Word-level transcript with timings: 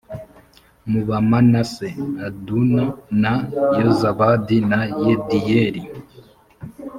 mu 0.91 1.01
bamanase 1.09 1.87
aduna 2.27 2.83
na 3.21 3.33
yozabadi 3.79 4.57
na 4.71 4.79
yediyeli 5.03 5.81